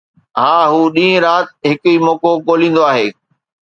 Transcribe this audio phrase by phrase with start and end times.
[0.39, 3.07] ها، هو ڏينهن رات هڪ ئي موقعو ڳوليندو آهي